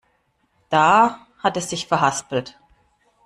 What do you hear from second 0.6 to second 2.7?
Da hat er sich verhaspelt.